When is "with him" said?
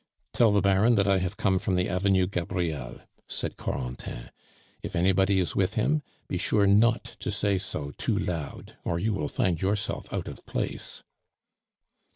5.55-6.01